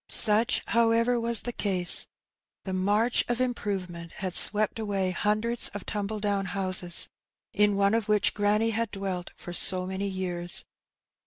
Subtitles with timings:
[0.09, 2.07] Such, however, was the case.
[2.63, 7.07] The march of improvement had swept away hundreds of tumble down houses,
[7.53, 10.65] in one of which granny had dwelt for so many years.